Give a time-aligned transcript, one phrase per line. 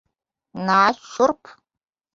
[0.69, 1.55] Nāc šurp.